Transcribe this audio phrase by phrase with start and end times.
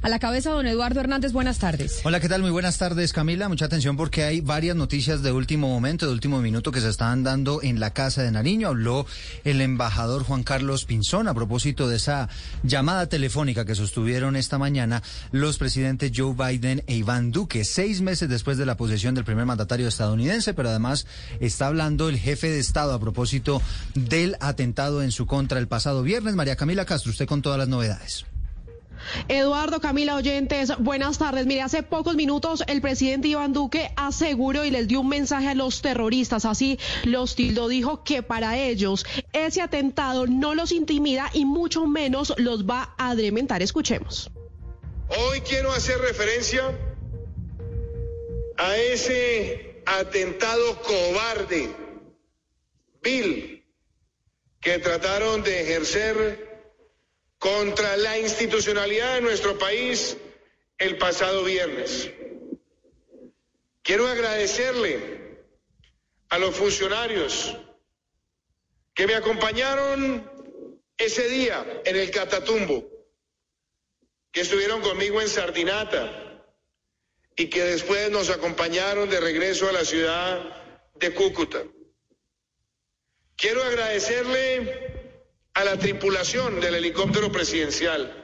[0.00, 2.02] A la cabeza, don Eduardo Hernández, buenas tardes.
[2.04, 2.40] Hola, ¿qué tal?
[2.40, 3.48] Muy buenas tardes, Camila.
[3.48, 7.24] Mucha atención porque hay varias noticias de último momento, de último minuto que se están
[7.24, 8.68] dando en la Casa de Nariño.
[8.68, 9.06] Habló
[9.42, 12.28] el embajador Juan Carlos Pinzón a propósito de esa
[12.62, 18.28] llamada telefónica que sostuvieron esta mañana los presidentes Joe Biden e Iván Duque, seis meses
[18.28, 21.08] después de la posesión del primer mandatario estadounidense, pero además
[21.40, 23.60] está hablando el jefe de Estado a propósito
[23.94, 26.36] del atentado en su contra el pasado viernes.
[26.36, 28.26] María Camila Castro, usted con todas las novedades.
[29.28, 31.46] Eduardo, Camila Oyentes, buenas tardes.
[31.46, 35.54] Mire, hace pocos minutos el presidente Iván Duque aseguró y les dio un mensaje a
[35.54, 41.44] los terroristas, así los tildó, dijo que para ellos ese atentado no los intimida y
[41.44, 43.62] mucho menos los va a adrementar.
[43.62, 44.30] Escuchemos.
[45.08, 46.62] Hoy quiero hacer referencia
[48.58, 51.74] a ese atentado cobarde,
[53.02, 53.64] vil,
[54.60, 56.47] que trataron de ejercer
[57.58, 60.16] contra la institucionalidad de nuestro país
[60.78, 62.08] el pasado viernes.
[63.82, 65.42] Quiero agradecerle
[66.28, 67.56] a los funcionarios
[68.94, 70.30] que me acompañaron
[70.96, 72.88] ese día en el Catatumbo,
[74.30, 76.44] que estuvieron conmigo en Sardinata
[77.34, 81.64] y que después nos acompañaron de regreso a la ciudad de Cúcuta.
[83.36, 85.07] Quiero agradecerle
[85.58, 88.14] a la tripulación del helicóptero presidencial,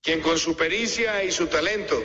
[0.00, 2.00] quien con su pericia y su talento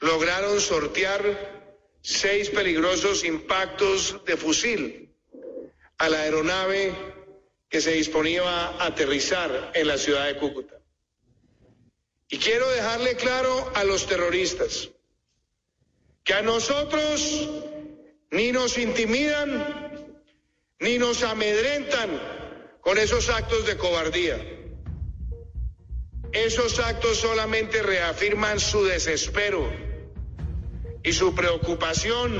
[0.00, 5.14] lograron sortear seis peligrosos impactos de fusil
[5.98, 6.94] a la aeronave
[7.68, 10.80] que se disponía a aterrizar en la ciudad de Cúcuta.
[12.30, 14.88] Y quiero dejarle claro a los terroristas
[16.24, 17.50] que a nosotros
[18.30, 20.08] ni nos intimidan
[20.78, 22.41] ni nos amedrentan
[22.82, 24.36] con esos actos de cobardía.
[26.32, 29.72] Esos actos solamente reafirman su desespero
[31.02, 32.32] y su preocupación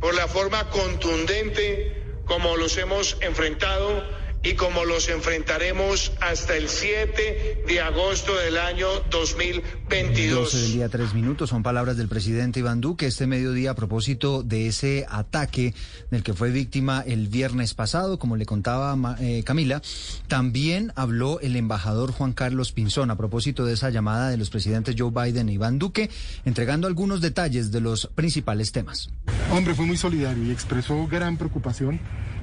[0.00, 4.02] por la forma contundente como los hemos enfrentado
[4.42, 10.44] y como los enfrentaremos hasta el 7 de agosto del año 2022.
[10.44, 11.50] 12 del día, tres minutos.
[11.50, 15.74] Son palabras del presidente Iván Duque este mediodía a propósito de ese ataque
[16.10, 19.82] del que fue víctima el viernes pasado, como le contaba eh, Camila.
[20.26, 24.94] También habló el embajador Juan Carlos Pinzón a propósito de esa llamada de los presidentes
[24.98, 26.08] Joe Biden e Iván Duque,
[26.46, 29.10] entregando algunos detalles de los principales temas.
[29.52, 32.00] Hombre, fue muy solidario y expresó gran preocupación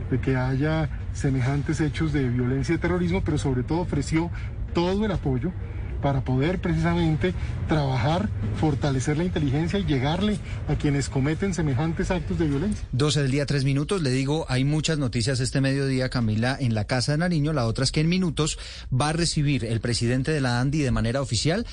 [0.10, 4.30] de que haya semejantes hechos de violencia y terrorismo, pero sobre todo ofreció
[4.74, 5.52] todo el apoyo
[6.02, 7.34] para poder precisamente
[7.68, 8.30] trabajar,
[8.60, 10.38] fortalecer la inteligencia y llegarle
[10.68, 12.88] a quienes cometen semejantes actos de violencia.
[12.92, 14.02] 12 del día, tres minutos.
[14.02, 17.54] Le digo, hay muchas noticias este mediodía, Camila, en la Casa de Nariño.
[17.54, 18.60] La otra es que en minutos
[18.94, 21.66] va a recibir el presidente de la ANDI de manera oficial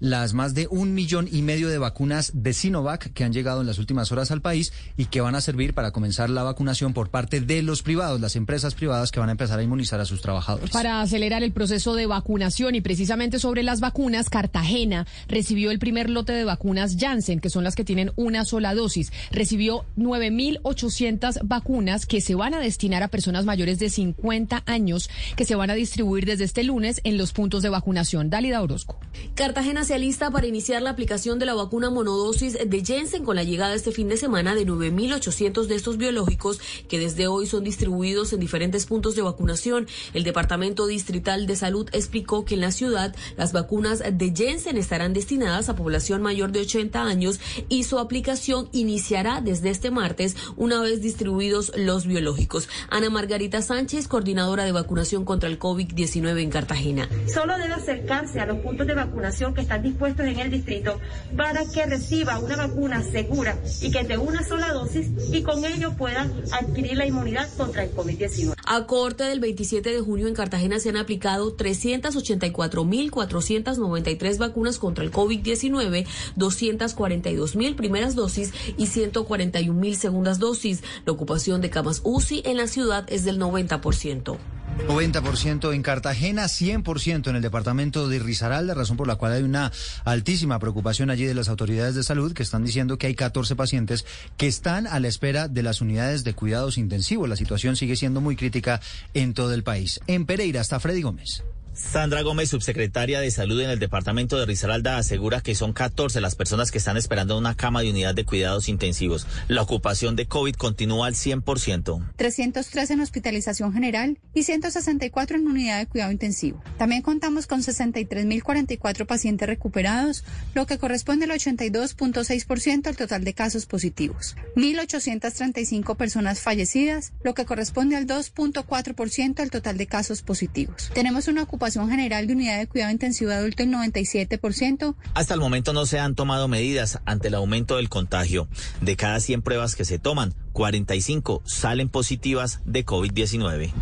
[0.00, 3.66] las más de un millón y medio de vacunas de Sinovac que han llegado en
[3.66, 7.10] las últimas horas al país y que van a servir para comenzar la vacunación por
[7.10, 10.22] parte de los privados, las empresas privadas que van a empezar a inmunizar a sus
[10.22, 10.70] trabajadores.
[10.70, 16.10] Para acelerar el proceso de vacunación y precisamente sobre las vacunas, Cartagena recibió el primer
[16.10, 19.12] lote de vacunas Janssen, que son las que tienen una sola dosis.
[19.30, 25.44] Recibió 9.800 vacunas que se van a destinar a personas mayores de 50 años que
[25.44, 28.30] se van a distribuir desde este lunes en los puntos de vacunación.
[28.30, 28.98] Dálida Orozco.
[29.34, 33.42] Cartagena se alista para iniciar la aplicación de la vacuna monodosis de Jensen con la
[33.42, 38.32] llegada este fin de semana de 9.800 de estos biológicos que desde hoy son distribuidos
[38.32, 39.88] en diferentes puntos de vacunación.
[40.14, 45.12] El Departamento Distrital de Salud explicó que en la ciudad las vacunas de Jensen estarán
[45.12, 50.80] destinadas a población mayor de 80 años y su aplicación iniciará desde este martes una
[50.80, 52.68] vez distribuidos los biológicos.
[52.90, 57.08] Ana Margarita Sánchez, coordinadora de vacunación contra el COVID-19 en Cartagena.
[57.26, 61.00] Solo debe acercarse a los puntos de vacunación que están dispuestos en el distrito
[61.36, 65.96] para que reciba una vacuna segura y que de una sola dosis y con ello
[65.96, 68.54] pueda adquirir la inmunidad contra el COVID-19.
[68.64, 75.12] A corte del 27 de junio en Cartagena se han aplicado 384.493 vacunas contra el
[75.12, 76.06] COVID-19,
[76.36, 80.82] 242.000 primeras dosis y 141.000 segundas dosis.
[81.04, 84.59] La ocupación de camas UCI en la ciudad es del 90%.
[84.86, 89.72] 90% en Cartagena, 100% en el departamento de Risaralda, razón por la cual hay una
[90.04, 94.04] altísima preocupación allí de las autoridades de salud que están diciendo que hay 14 pacientes
[94.36, 97.28] que están a la espera de las unidades de cuidados intensivos.
[97.28, 98.80] La situación sigue siendo muy crítica
[99.14, 100.00] en todo el país.
[100.06, 101.42] En Pereira está Freddy Gómez.
[101.80, 106.36] Sandra Gómez, subsecretaria de Salud en el departamento de Risaralda, asegura que son 14 las
[106.36, 109.26] personas que están esperando una cama de unidad de cuidados intensivos.
[109.48, 112.12] La ocupación de COVID continúa al 100%.
[112.14, 116.62] 303 en hospitalización general y 164 en unidad de cuidado intensivo.
[116.78, 120.22] También contamos con 63.044 pacientes recuperados,
[120.54, 124.36] lo que corresponde al 82.6% al total de casos positivos.
[124.54, 130.90] 1.835 personas fallecidas, lo que corresponde al 2.4% al total de casos positivos.
[130.94, 134.94] Tenemos una ocupación general de unidad de cuidado intensivo adulto en 97%.
[135.14, 138.48] Hasta el momento no se han tomado medidas ante el aumento del contagio.
[138.80, 143.72] De cada 100 pruebas que se toman, 45 salen positivas de COVID-19.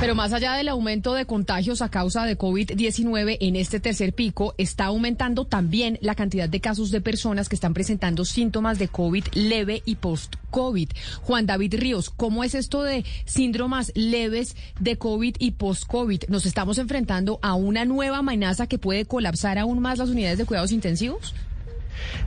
[0.00, 4.54] Pero más allá del aumento de contagios a causa de COVID-19 en este tercer pico,
[4.58, 9.24] está aumentando también la cantidad de casos de personas que están presentando síntomas de COVID
[9.34, 10.90] leve y post-COVID.
[11.22, 16.24] Juan David Ríos, ¿cómo es esto de síndromas leves de COVID y post-COVID?
[16.28, 20.44] ¿Nos estamos enfrentando a una nueva amenaza que puede colapsar aún más las unidades de
[20.44, 21.34] cuidados intensivos?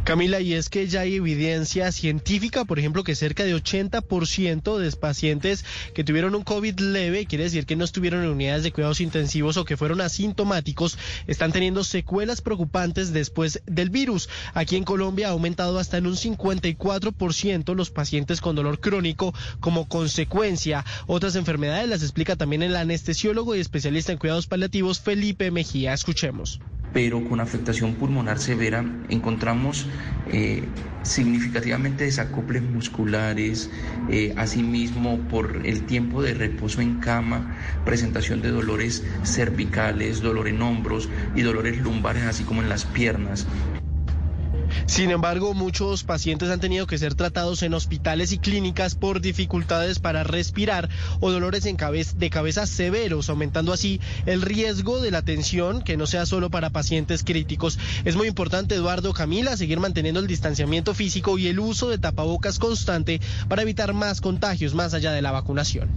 [0.04, 4.90] Camila, y es que ya hay evidencia científica, por ejemplo, que cerca de 80% de
[4.96, 9.02] pacientes que tuvieron un COVID leve, quiere decir que no estuvieron en unidades de cuidados
[9.02, 14.30] intensivos o que fueron asintomáticos, están teniendo secuelas preocupantes después del virus.
[14.54, 19.88] Aquí en Colombia ha aumentado hasta en un 54% los pacientes con dolor crónico como
[19.88, 20.86] consecuencia.
[21.08, 25.94] Otras enfermedades las explica también el anestesiólogo y especialista en cuidados paliativos Felipe Mejía.
[25.94, 26.60] Escuchemos
[26.94, 29.59] pero con afectación pulmonar severa encontramos
[30.32, 30.64] eh,
[31.04, 33.70] significativamente desacoples musculares,
[34.10, 40.62] eh, asimismo por el tiempo de reposo en cama, presentación de dolores cervicales, dolor en
[40.62, 43.48] hombros y dolores lumbares, así como en las piernas.
[44.86, 50.00] Sin embargo, muchos pacientes han tenido que ser tratados en hospitales y clínicas por dificultades
[50.00, 50.90] para respirar
[51.20, 56.26] o dolores de cabeza severos, aumentando así el riesgo de la atención, que no sea
[56.26, 57.80] solo para pacientes críticos.
[58.06, 62.60] Es muy importante, Eduardo Camila, seguir manteniendo el distanciamiento físico y el uso de tapabocas
[62.60, 65.90] constante para evitar más contagios más allá de la vacunación.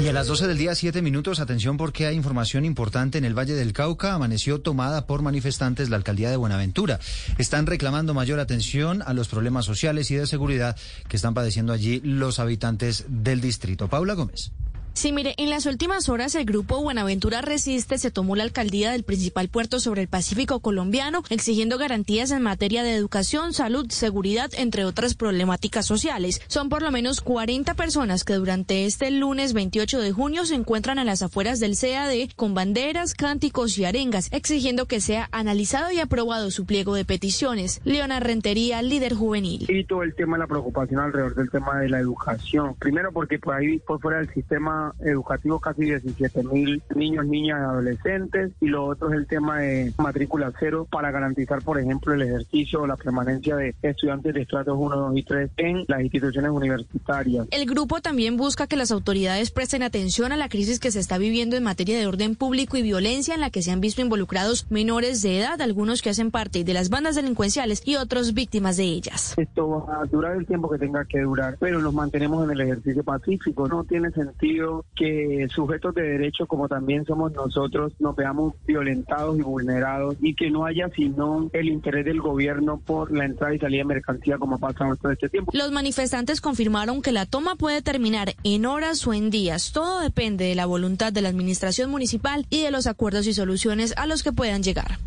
[0.00, 3.36] Y a las 12 del día, 7 minutos, atención porque hay información importante en el
[3.36, 4.14] Valle del Cauca.
[4.14, 7.00] Amaneció tomada por manifestantes la alcaldía de Buenaventura.
[7.38, 10.76] Están reclamando mayor atención a los problemas sociales y de seguridad
[11.08, 13.88] que están padeciendo allí los habitantes del distrito.
[13.88, 14.52] Paula Gómez.
[14.98, 19.04] Sí, mire, en las últimas horas el grupo Buenaventura Resiste se tomó la alcaldía del
[19.04, 24.84] principal puerto sobre el Pacífico colombiano, exigiendo garantías en materia de educación, salud, seguridad, entre
[24.84, 26.42] otras problemáticas sociales.
[26.48, 30.98] Son por lo menos 40 personas que durante este lunes 28 de junio se encuentran
[30.98, 36.00] a las afueras del CAD con banderas, cánticos y arengas, exigiendo que sea analizado y
[36.00, 37.80] aprobado su pliego de peticiones.
[37.84, 39.64] Leona Rentería, líder juvenil.
[39.68, 42.74] Y todo el tema de la preocupación alrededor del tema de la educación.
[42.80, 47.64] Primero porque por ahí, por fuera del sistema educativo casi 17 mil niños, niñas y
[47.64, 52.22] adolescentes y lo otro es el tema de matrícula cero para garantizar, por ejemplo, el
[52.22, 56.50] ejercicio o la permanencia de estudiantes de estratos 1, 2 y 3 en las instituciones
[56.50, 57.46] universitarias.
[57.50, 61.18] El grupo también busca que las autoridades presten atención a la crisis que se está
[61.18, 64.66] viviendo en materia de orden público y violencia en la que se han visto involucrados
[64.70, 68.84] menores de edad, algunos que hacen parte de las bandas delincuenciales y otros víctimas de
[68.84, 69.34] ellas.
[69.36, 72.60] Esto va a durar el tiempo que tenga que durar, pero nos mantenemos en el
[72.60, 73.68] ejercicio pacífico.
[73.68, 79.42] No tiene sentido que sujetos de derecho como también somos nosotros nos veamos violentados y
[79.42, 83.78] vulnerados y que no haya sino el interés del gobierno por la entrada y salida
[83.78, 85.52] de mercancía como pasa todo este tiempo.
[85.54, 89.72] Los manifestantes confirmaron que la toma puede terminar en horas o en días.
[89.72, 93.94] Todo depende de la voluntad de la administración municipal y de los acuerdos y soluciones
[93.96, 94.98] a los que puedan llegar.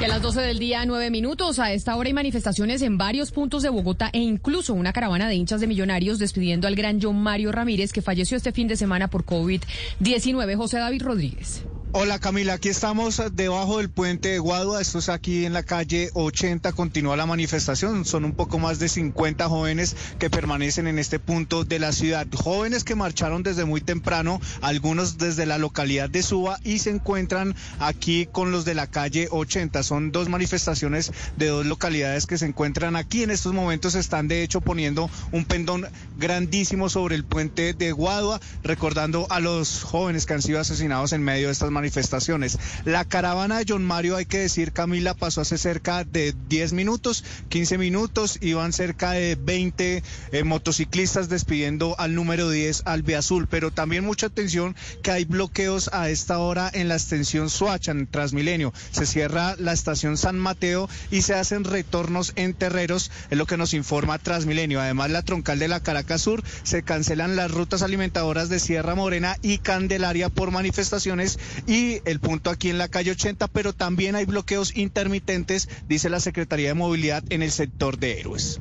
[0.00, 1.58] Y a las 12 del día, nueve minutos.
[1.58, 5.34] A esta hora hay manifestaciones en varios puntos de Bogotá e incluso una caravana de
[5.34, 9.06] hinchas de millonarios despidiendo al gran John Mario Ramírez que falleció este fin de semana
[9.08, 10.56] por COVID-19.
[10.56, 11.62] José David Rodríguez.
[11.92, 16.10] Hola Camila, aquí estamos debajo del puente de Guadua, esto es aquí en la calle
[16.14, 21.18] 80, continúa la manifestación, son un poco más de 50 jóvenes que permanecen en este
[21.18, 26.22] punto de la ciudad, jóvenes que marcharon desde muy temprano, algunos desde la localidad de
[26.22, 31.48] Suba y se encuentran aquí con los de la calle 80, son dos manifestaciones de
[31.48, 35.88] dos localidades que se encuentran aquí, en estos momentos están de hecho poniendo un pendón
[36.16, 41.24] grandísimo sobre el puente de Guadua, recordando a los jóvenes que han sido asesinados en
[41.24, 42.58] medio de estas manifestaciones manifestaciones.
[42.84, 47.24] La caravana de John Mario, hay que decir, Camila, pasó hace cerca de 10 minutos,
[47.48, 53.70] 15 minutos, iban cerca de 20 eh, motociclistas despidiendo al número 10, Albe Azul, pero
[53.70, 58.74] también mucha atención que hay bloqueos a esta hora en la extensión Suacha, en Transmilenio.
[58.90, 63.56] Se cierra la estación San Mateo y se hacen retornos en terreros, es lo que
[63.56, 64.82] nos informa Transmilenio.
[64.82, 69.36] Además, la troncal de la Caracas Sur se cancelan las rutas alimentadoras de Sierra Morena
[69.40, 71.38] y Candelaria por manifestaciones
[71.70, 76.18] y el punto aquí en la calle 80, pero también hay bloqueos intermitentes, dice la
[76.18, 78.60] Secretaría de Movilidad en el sector de Héroes.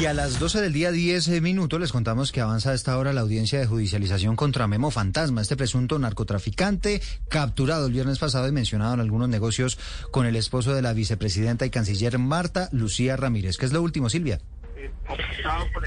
[0.00, 3.12] Y a las 12 del día 10 minutos les contamos que avanza a esta hora
[3.12, 8.52] la audiencia de judicialización contra Memo Fantasma, este presunto narcotraficante capturado el viernes pasado y
[8.52, 9.78] mencionado en algunos negocios
[10.10, 13.58] con el esposo de la vicepresidenta y canciller Marta Lucía Ramírez.
[13.58, 14.40] ¿Qué es lo último, Silvia?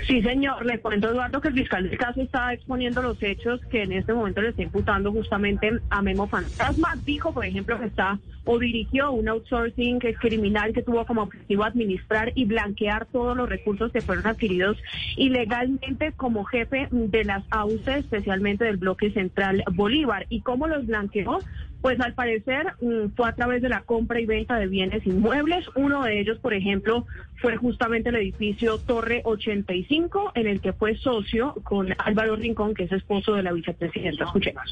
[0.06, 0.66] Sí, señor.
[0.66, 4.13] Le cuento, Eduardo, que el fiscal del caso está exponiendo los hechos que en este
[4.13, 6.96] momento le está imputando justamente a Memo Fantasma.
[7.04, 12.32] Dijo, por ejemplo, que está o dirigió un outsourcing criminal que tuvo como objetivo administrar
[12.34, 14.77] y blanquear todos los recursos que fueron adquiridos
[15.18, 20.25] ilegalmente como jefe de las AUCE, especialmente del bloque central Bolívar.
[20.30, 21.39] ¿Y cómo los blanqueó?
[21.81, 25.65] Pues al parecer mm, fue a través de la compra y venta de bienes inmuebles.
[25.75, 27.05] Uno de ellos, por ejemplo,
[27.41, 32.84] fue justamente el edificio Torre 85, en el que fue socio con Álvaro Rincón, que
[32.84, 34.25] es esposo de la vicepresidenta.
[34.25, 34.63] Escuchemos.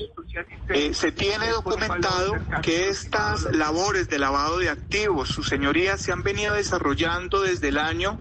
[0.70, 6.24] Eh, se tiene documentado que estas labores de lavado de activos, su señoría, se han
[6.24, 8.20] venido desarrollando desde el año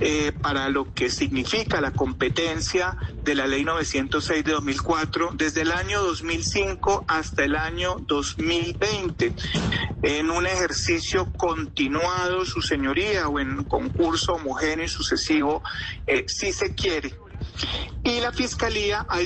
[0.00, 5.72] eh, para lo que significa la competencia de la ley 906 de 2004 desde el
[5.72, 9.34] año 2005 hasta el año 2020
[10.02, 15.62] en un ejercicio continuado su señoría o en concurso homogéneo y sucesivo
[16.06, 17.14] eh, si se quiere.
[18.04, 19.18] Y la fiscalía ha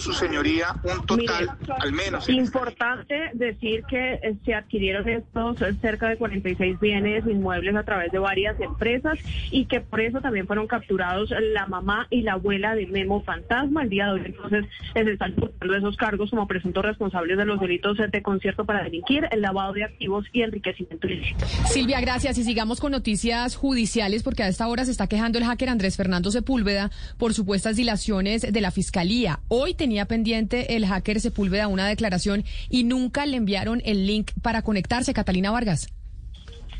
[0.00, 2.28] su señoría un total al menos.
[2.28, 8.10] Importante decir que eh, se adquirieron estos eh, cerca de 46 bienes inmuebles a través
[8.12, 9.18] de varias empresas
[9.50, 13.82] y que por eso también fueron capturados la mamá y la abuela de Memo Fantasma.
[13.82, 17.60] El día de hoy entonces se están imputando esos cargos como presuntos responsables de los
[17.60, 21.46] delitos de concierto para delinquir, el lavado de activos y enriquecimiento ilícito.
[21.66, 25.44] Silvia, gracias y sigamos con noticias judiciales porque a esta hora se está quejando el
[25.44, 29.33] hacker Andrés Fernando Sepúlveda por supuestas dilaciones de la fiscalía.
[29.48, 34.62] Hoy tenía pendiente el hacker Sepúlveda una declaración y nunca le enviaron el link para
[34.62, 35.14] conectarse.
[35.14, 35.88] Catalina Vargas.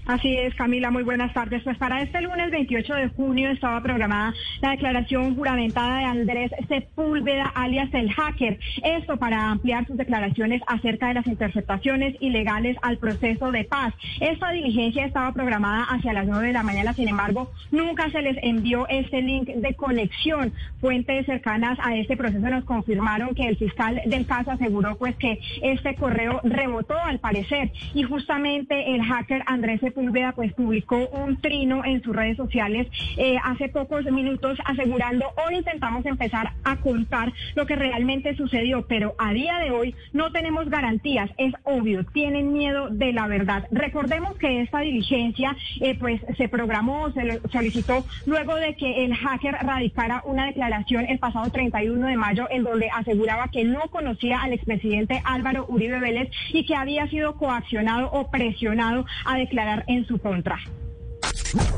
[0.06, 1.62] Así es, Camila, muy buenas tardes.
[1.62, 7.46] Pues para este lunes 28 de junio estaba programada la declaración juramentada de Andrés Sepúlveda,
[7.54, 8.58] alias el hacker.
[8.82, 13.94] Esto para ampliar sus declaraciones acerca de las interceptaciones ilegales al proceso de paz.
[14.20, 18.36] Esta diligencia estaba programada hacia las 9 de la mañana, sin embargo, nunca se les
[18.42, 20.52] envió este link de conexión.
[20.82, 25.40] Fuentes cercanas a este proceso nos confirmaron que el fiscal del caso aseguró pues que
[25.62, 31.40] este correo rebotó al parecer y justamente el hacker Andrés Sepúlveda Sepúlveda pues publicó un
[31.40, 37.32] trino en sus redes sociales eh, hace pocos minutos asegurando hoy intentamos empezar a contar
[37.54, 42.52] lo que realmente sucedió, pero a día de hoy no tenemos garantías, es obvio, tienen
[42.52, 43.66] miedo de la verdad.
[43.70, 49.54] Recordemos que esta diligencia eh, pues se programó, se solicitó luego de que el hacker
[49.62, 54.52] radicara una declaración el pasado 31 de mayo en donde aseguraba que no conocía al
[54.52, 60.18] expresidente Álvaro Uribe Vélez y que había sido coaccionado o presionado a declarar en su
[60.18, 60.58] contra.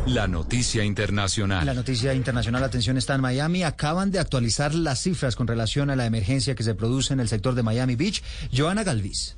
[0.06, 1.66] La noticia internacional.
[1.66, 3.62] La noticia internacional, atención, está en Miami.
[3.62, 7.28] Acaban de actualizar las cifras con relación a la emergencia que se produce en el
[7.28, 8.22] sector de Miami Beach.
[8.56, 9.36] Joana Galvis.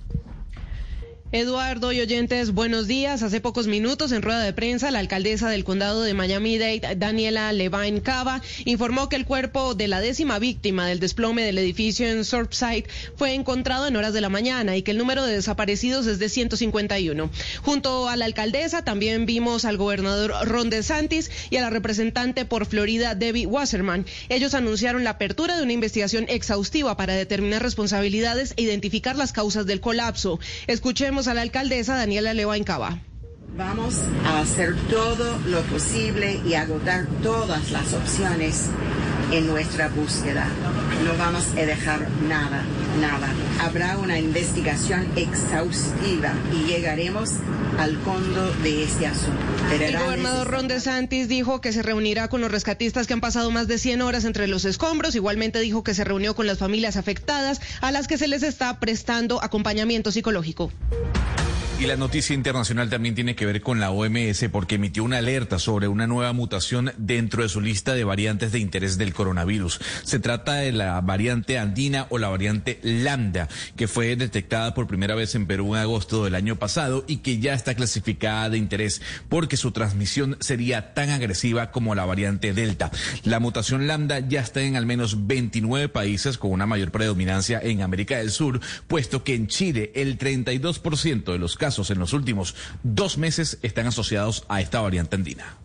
[1.31, 3.23] Eduardo y oyentes, buenos días.
[3.23, 8.01] Hace pocos minutos, en rueda de prensa, la alcaldesa del condado de Miami-Dade, Daniela Levine
[8.01, 12.87] Cava, informó que el cuerpo de la décima víctima del desplome del edificio en Surfside
[13.15, 16.31] fue encontrado en horas de la mañana y que el número de desaparecidos es de
[16.31, 17.29] 151.
[17.61, 22.65] Junto a la alcaldesa también vimos al gobernador Ron DeSantis y a la representante por
[22.65, 24.07] Florida, Debbie Wasserman.
[24.31, 29.67] Ellos anunciaron la apertura de una investigación exhaustiva para determinar responsabilidades e identificar las causas
[29.67, 30.41] del colapso.
[30.67, 33.01] Escuchemos a la alcaldesa Daniela Leva Cava.
[33.57, 38.71] Vamos a hacer todo lo posible y agotar todas las opciones
[39.33, 40.47] en nuestra búsqueda.
[41.05, 42.63] No vamos a dejar nada,
[43.01, 43.29] nada.
[43.61, 47.31] Habrá una investigación exhaustiva y llegaremos
[47.79, 49.39] al fondo de este asunto.
[49.73, 53.69] el gobernador Ron DeSantis dijo que se reunirá con los rescatistas que han pasado más
[53.69, 55.15] de 100 horas entre los escombros.
[55.15, 58.81] Igualmente dijo que se reunió con las familias afectadas a las que se les está
[58.81, 60.73] prestando acompañamiento psicológico.
[61.81, 65.61] Y la noticia internacional también tiene que ver con la OMS porque emitió una alerta
[65.61, 69.79] sobre una nueva mutación dentro de su lista de variantes de interés del coronavirus.
[70.03, 75.15] Se trata de la variante andina o la variante lambda, que fue detectada por primera
[75.15, 79.01] vez en Perú en agosto del año pasado y que ya está clasificada de interés
[79.29, 82.91] porque su transmisión sería tan agresiva como la variante delta.
[83.23, 87.83] La mutación lambda ya está en al menos 29 países con una mayor predominancia en
[87.83, 92.55] América del Sur, puesto que en Chile el 32% de los casos en los últimos
[92.83, 95.57] dos meses están asociados a esta variante andina.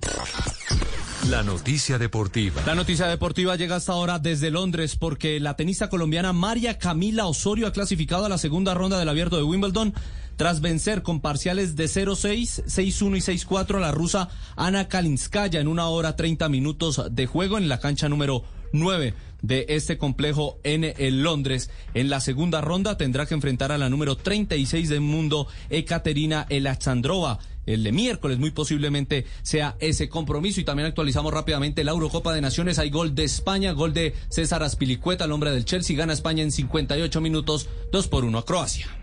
[1.29, 2.61] La noticia deportiva.
[2.65, 7.67] La noticia deportiva llega hasta ahora desde Londres porque la tenista colombiana María Camila Osorio
[7.67, 9.93] ha clasificado a la segunda ronda del abierto de Wimbledon
[10.35, 15.69] tras vencer con parciales de 0-6, 6-1 y 6-4 a la rusa Ana Kalinskaya en
[15.69, 18.43] una hora 30 minutos de juego en la cancha número
[18.73, 21.69] 9 de este complejo en Londres.
[21.93, 27.39] En la segunda ronda tendrá que enfrentar a la número 36 del mundo, Ekaterina Elachandrova
[27.65, 30.59] el de miércoles muy posiblemente sea ese compromiso.
[30.59, 32.79] Y también actualizamos rápidamente la Eurocopa de Naciones.
[32.79, 35.95] Hay gol de España gol de César Aspilicueta el hombre del Chelsea.
[35.95, 39.02] Gana España en 58 minutos 2 por 1 a Croacia